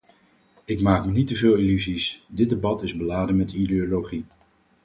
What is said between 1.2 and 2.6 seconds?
teveel illusies: dit